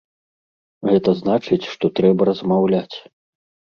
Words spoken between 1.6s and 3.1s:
што трэба размаўляць.